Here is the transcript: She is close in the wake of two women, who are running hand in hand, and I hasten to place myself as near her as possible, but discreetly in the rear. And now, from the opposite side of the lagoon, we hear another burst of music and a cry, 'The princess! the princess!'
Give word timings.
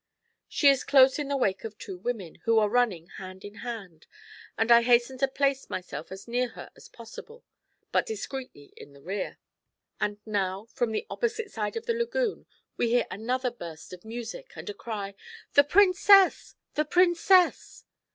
She 0.49 0.67
is 0.67 0.83
close 0.83 1.19
in 1.19 1.27
the 1.27 1.37
wake 1.37 1.63
of 1.63 1.77
two 1.77 1.95
women, 1.95 2.37
who 2.45 2.57
are 2.57 2.67
running 2.67 3.05
hand 3.17 3.45
in 3.45 3.57
hand, 3.61 4.07
and 4.57 4.71
I 4.71 4.81
hasten 4.81 5.19
to 5.19 5.27
place 5.27 5.69
myself 5.69 6.11
as 6.11 6.27
near 6.27 6.47
her 6.57 6.71
as 6.75 6.87
possible, 6.89 7.45
but 7.91 8.07
discreetly 8.07 8.73
in 8.75 8.93
the 8.93 9.01
rear. 9.03 9.37
And 9.99 10.17
now, 10.25 10.65
from 10.73 10.91
the 10.91 11.05
opposite 11.07 11.51
side 11.51 11.77
of 11.77 11.85
the 11.85 11.93
lagoon, 11.93 12.47
we 12.77 12.89
hear 12.89 13.05
another 13.11 13.51
burst 13.51 13.93
of 13.93 14.03
music 14.03 14.53
and 14.55 14.67
a 14.71 14.73
cry, 14.73 15.13
'The 15.53 15.65
princess! 15.65 16.55
the 16.73 16.83
princess!' 16.85 17.85